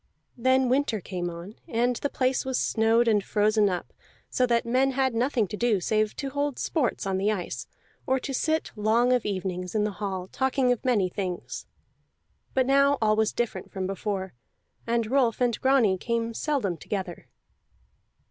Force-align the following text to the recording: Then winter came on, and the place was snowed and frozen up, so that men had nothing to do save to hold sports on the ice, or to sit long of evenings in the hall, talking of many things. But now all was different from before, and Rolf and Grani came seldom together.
Then 0.35 0.67
winter 0.67 0.99
came 0.99 1.29
on, 1.29 1.57
and 1.67 1.97
the 1.97 2.09
place 2.09 2.43
was 2.43 2.57
snowed 2.59 3.07
and 3.07 3.23
frozen 3.23 3.69
up, 3.69 3.93
so 4.31 4.47
that 4.47 4.65
men 4.65 4.93
had 4.93 5.13
nothing 5.13 5.47
to 5.49 5.55
do 5.55 5.79
save 5.79 6.15
to 6.15 6.31
hold 6.31 6.57
sports 6.57 7.05
on 7.05 7.19
the 7.19 7.31
ice, 7.31 7.67
or 8.07 8.17
to 8.21 8.33
sit 8.33 8.71
long 8.75 9.13
of 9.13 9.27
evenings 9.27 9.75
in 9.75 9.83
the 9.83 9.91
hall, 10.01 10.27
talking 10.29 10.71
of 10.71 10.83
many 10.83 11.07
things. 11.07 11.67
But 12.55 12.65
now 12.65 12.97
all 12.99 13.15
was 13.15 13.31
different 13.31 13.71
from 13.71 13.85
before, 13.85 14.33
and 14.87 15.05
Rolf 15.05 15.39
and 15.39 15.61
Grani 15.61 15.99
came 15.99 16.33
seldom 16.33 16.77
together. 16.77 17.27